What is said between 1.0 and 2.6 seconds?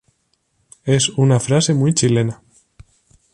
una frase muy chilena.